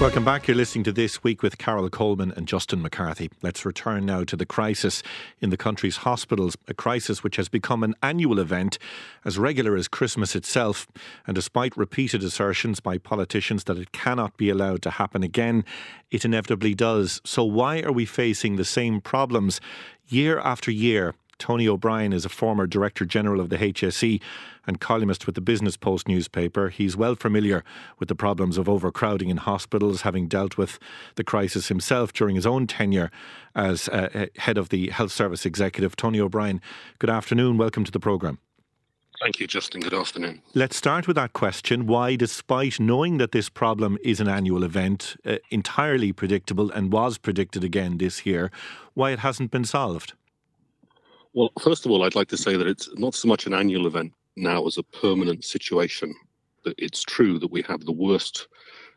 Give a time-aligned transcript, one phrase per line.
[0.00, 0.46] Welcome back.
[0.46, 3.32] You're listening to This Week with Carol Coleman and Justin McCarthy.
[3.42, 5.02] Let's return now to the crisis
[5.40, 8.78] in the country's hospitals, a crisis which has become an annual event
[9.24, 10.86] as regular as Christmas itself.
[11.26, 15.64] And despite repeated assertions by politicians that it cannot be allowed to happen again,
[16.12, 17.20] it inevitably does.
[17.24, 19.60] So, why are we facing the same problems
[20.06, 21.16] year after year?
[21.38, 24.20] Tony O'Brien is a former Director General of the HSE
[24.66, 26.68] and columnist with the Business Post newspaper.
[26.68, 27.64] He's well familiar
[27.98, 30.78] with the problems of overcrowding in hospitals, having dealt with
[31.14, 33.10] the crisis himself during his own tenure
[33.54, 35.96] as uh, uh head of the Health Service Executive.
[35.96, 36.60] Tony O'Brien,
[36.98, 37.56] good afternoon.
[37.56, 38.38] Welcome to the programme.
[39.20, 39.80] Thank you, Justin.
[39.80, 40.42] Good afternoon.
[40.54, 41.86] Let's start with that question.
[41.86, 47.18] Why, despite knowing that this problem is an annual event, uh, entirely predictable and was
[47.18, 48.52] predicted again this year,
[48.94, 50.12] why it hasn't been solved?
[51.34, 53.86] Well, first of all, I'd like to say that it's not so much an annual
[53.86, 56.14] event now as a permanent situation.
[56.64, 58.48] That it's true that we have the worst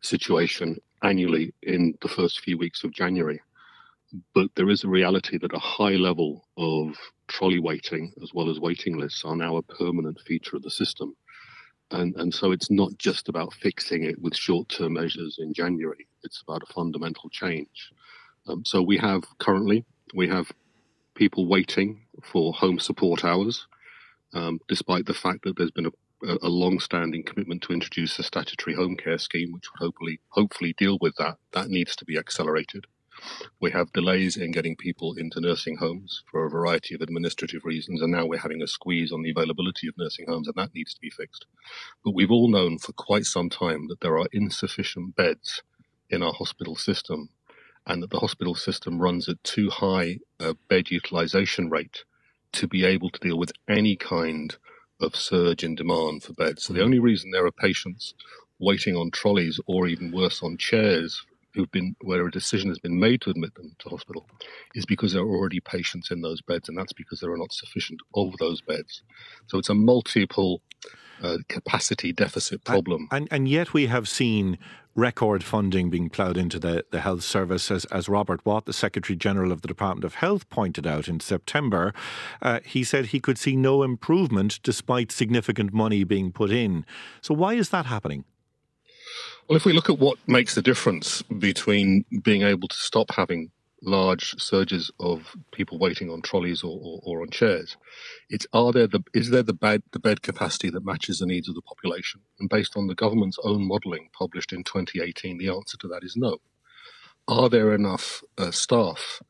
[0.00, 3.40] situation annually in the first few weeks of January,
[4.34, 6.96] but there is a reality that a high level of
[7.28, 11.14] trolley waiting as well as waiting lists are now a permanent feature of the system.
[11.90, 16.06] And, and so it's not just about fixing it with short term measures in January,
[16.22, 17.90] it's about a fundamental change.
[18.46, 20.50] Um, so we have currently, we have
[21.18, 23.66] people waiting for home support hours,
[24.32, 28.76] um, despite the fact that there's been a, a long-standing commitment to introduce a statutory
[28.76, 31.36] home care scheme, which would hopefully hopefully deal with that.
[31.52, 32.86] That needs to be accelerated.
[33.60, 38.00] We have delays in getting people into nursing homes for a variety of administrative reasons,
[38.00, 40.94] and now we're having a squeeze on the availability of nursing homes, and that needs
[40.94, 41.46] to be fixed.
[42.04, 45.62] But we've all known for quite some time that there are insufficient beds
[46.08, 47.30] in our hospital system
[47.88, 52.04] and that the hospital system runs at too high a bed utilization rate
[52.52, 54.56] to be able to deal with any kind
[55.00, 56.64] of surge in demand for beds.
[56.64, 56.84] So the mm-hmm.
[56.84, 58.14] only reason there are patients
[58.58, 62.98] waiting on trolleys or even worse on chairs who've been where a decision has been
[62.98, 64.26] made to admit them to hospital
[64.74, 67.52] is because there are already patients in those beds and that's because there are not
[67.52, 69.02] sufficient of those beds.
[69.46, 70.60] So it's a multiple
[71.22, 73.08] uh, capacity deficit problem.
[73.10, 74.58] And, and, and yet we have seen
[74.98, 79.16] record funding being ploughed into the, the health service, as, as Robert Watt, the Secretary
[79.16, 81.94] General of the Department of Health, pointed out in September.
[82.42, 86.84] Uh, he said he could see no improvement despite significant money being put in.
[87.20, 88.24] So, why is that happening?
[89.48, 93.50] Well, if we look at what makes the difference between being able to stop having
[93.82, 97.76] large surges of people waiting on trolleys or, or, or, on chairs.
[98.28, 101.48] It's are there the is there the bed the bed capacity that matches the needs
[101.48, 102.20] of the population?
[102.40, 106.16] And based on the government's own modelling published in 2018, the answer to that is
[106.16, 106.38] no.
[107.26, 109.20] Are there enough uh, staff?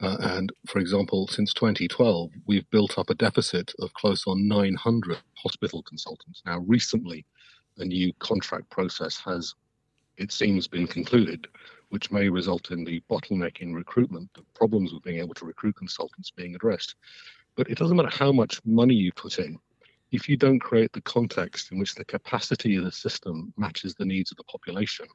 [0.00, 5.18] Uh, and for example, since 2012, we've built up a deficit of close on 900
[5.34, 6.40] hospital consultants.
[6.46, 7.24] Now, recently,
[7.78, 9.54] a new contract process has,
[10.16, 11.48] it seems, been concluded
[11.90, 15.76] which may result in the bottleneck in recruitment, the problems with being able to recruit
[15.76, 16.94] consultants being addressed.
[17.56, 19.58] But it doesn't matter how much money you put in,
[20.10, 24.04] if you don't create the context in which the capacity of the system matches the
[24.04, 25.06] needs of the population,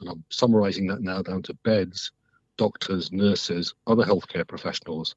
[0.00, 2.12] and I'm summarizing that now down to beds,
[2.56, 5.14] doctors, nurses, other healthcare professionals,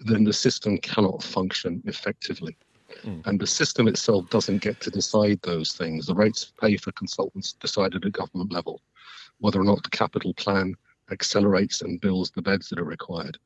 [0.00, 2.56] then the system cannot function effectively.
[3.04, 3.26] Mm.
[3.26, 6.06] And the system itself doesn't get to decide those things.
[6.06, 8.80] The rates of pay for consultants decided at government level
[9.42, 10.74] whether or not the capital plan
[11.10, 13.36] accelerates and builds the beds that are required.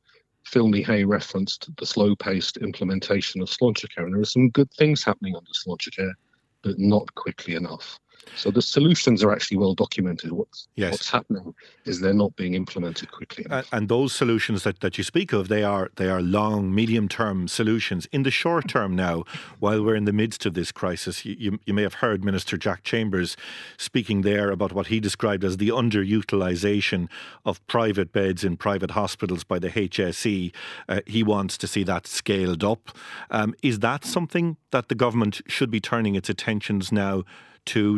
[0.45, 5.03] Phil Hay referenced the slow paced implementation of Sláintecare, and there are some good things
[5.03, 5.51] happening under
[5.91, 6.13] care
[6.61, 7.99] but not quickly enough.
[8.35, 10.31] So the solutions are actually well documented.
[10.31, 10.91] What's, yes.
[10.91, 11.53] what's happening
[11.85, 13.45] is they're not being implemented quickly.
[13.45, 13.67] Enough.
[13.71, 17.47] And those solutions that, that you speak of, they are they are long, medium term
[17.47, 18.07] solutions.
[18.11, 19.23] In the short term now,
[19.59, 22.57] while we're in the midst of this crisis, you, you, you may have heard Minister
[22.57, 23.35] Jack Chambers
[23.77, 27.09] speaking there about what he described as the underutilisation
[27.45, 30.53] of private beds in private hospitals by the HSE.
[30.87, 32.91] Uh, he wants to see that scaled up.
[33.31, 37.23] Um, is that something that the government should be turning its attentions now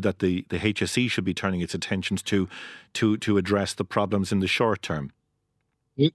[0.01, 2.47] that the, the HSE should be turning its attentions to
[2.93, 5.11] to to address the problems in the short term?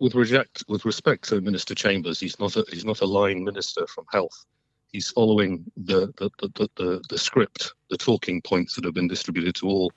[0.00, 3.86] With reject with respect to Minister Chambers, he's not a he's not a line minister
[3.86, 4.44] from health.
[4.92, 9.54] He's following the the, the, the, the script, the talking points that have been distributed
[9.56, 9.92] to all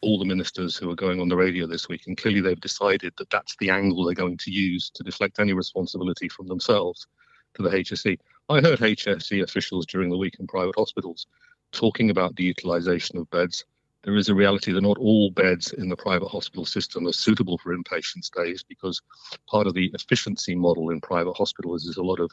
[0.00, 3.12] all the ministers who are going on the radio this week, and clearly they've decided
[3.18, 7.06] that that's the angle they're going to use to deflect any responsibility from themselves
[7.54, 8.18] to the HSE.
[8.48, 11.26] I heard HSE officials during the week in private hospitals
[11.74, 13.64] talking about the utilization of beds,
[14.02, 17.58] there is a reality that not all beds in the private hospital system are suitable
[17.58, 19.00] for inpatient stays because
[19.48, 22.30] part of the efficiency model in private hospitals is a lot of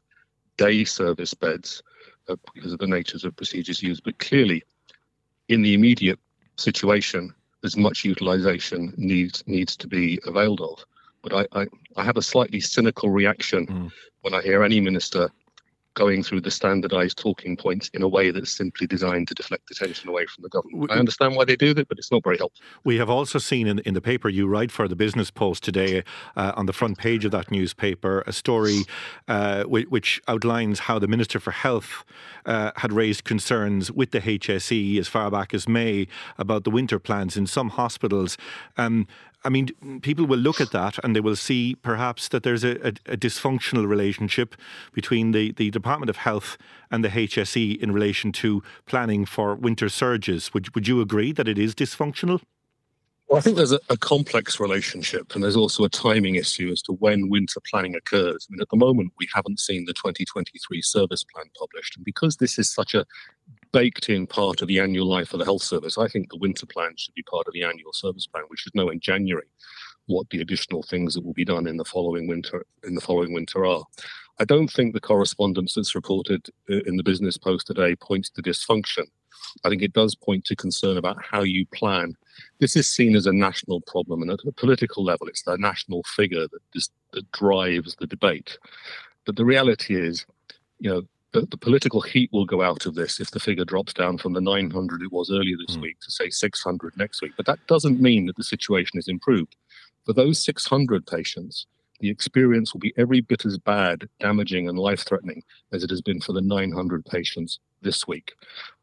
[0.58, 1.82] day service beds
[2.28, 4.04] uh, because of the natures of procedures used.
[4.04, 4.64] But clearly,
[5.48, 6.20] in the immediate
[6.58, 7.34] situation,
[7.64, 10.84] as much utilisation needs needs to be availed of.
[11.22, 13.92] But I, I, I have a slightly cynical reaction mm.
[14.22, 15.30] when I hear any minister
[15.94, 20.10] going through the standardized talking points in a way that's simply designed to deflect attention
[20.10, 20.92] away from the government.
[20.92, 22.62] I understand why they do that, but it's not very helpful.
[22.84, 26.04] We have also seen in, in the paper you write for the Business Post today,
[26.36, 28.82] uh, on the front page of that newspaper, a story
[29.28, 32.04] uh, which outlines how the Minister for Health
[32.46, 36.08] uh, had raised concerns with the HSE as far back as May
[36.38, 38.38] about the winter plans in some hospitals.
[38.78, 39.08] Um,
[39.44, 39.70] I mean,
[40.02, 43.18] people will look at that and they will see perhaps that there's a, a, a,
[43.18, 44.56] dysfunctional relationship
[44.94, 46.58] between the, the Department of Health
[46.92, 50.54] and the HSE in relation to planning for winter surges.
[50.54, 52.42] Would, would you agree that it is dysfunctional?
[53.32, 56.82] Well, I think there's a, a, complex relationship, and there's also a timing issue as
[56.82, 58.46] to when winter planning occurs.
[58.46, 62.36] I mean, at the moment, we haven't seen the 2023 service plan published, and because
[62.36, 63.06] this is such a
[63.72, 65.98] baked in part of the annual life of the health service.
[65.98, 68.44] I think the winter plan should be part of the annual service plan.
[68.50, 69.48] We should know in January
[70.08, 73.34] what the additional things that will be done in the following winter in the following
[73.34, 73.84] winter are.
[74.40, 78.42] I don't think the correspondence that's reported uh, in the Business Post today points to
[78.42, 79.06] dysfunction.
[79.64, 82.16] I think it does point to concern about how you plan.
[82.60, 86.04] This is seen as a national problem, and at a political level, it's the national
[86.04, 88.58] figure that, that drives the debate.
[89.26, 90.26] But the reality is,
[90.80, 91.02] you know,
[91.34, 94.42] the, political heat will go out of this if the figure drops down from the
[94.42, 95.82] 900 it was earlier this mm.
[95.82, 97.32] week to say 600 next week.
[97.38, 99.56] But that doesn't mean that the situation is improved.
[100.06, 101.68] For those 600 patients,
[102.00, 106.02] the experience will be every bit as bad, damaging, and life threatening as it has
[106.02, 108.34] been for the 900 patients this week.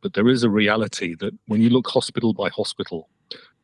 [0.01, 3.09] But there is a reality that when you look hospital by hospital,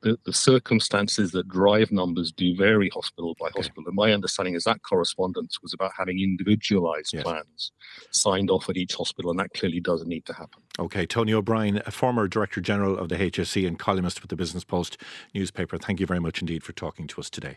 [0.04, 3.60] the, the circumstances that drive numbers do vary hospital by okay.
[3.60, 3.84] hospital.
[3.86, 7.22] And my understanding is that correspondence was about having individualized yes.
[7.22, 7.72] plans
[8.10, 10.62] signed off at each hospital, and that clearly does need to happen.
[10.78, 14.62] Okay, Tony O'Brien, a former Director General of the HSE and columnist with the Business
[14.62, 14.98] Post
[15.34, 17.56] newspaper, thank you very much indeed for talking to us today.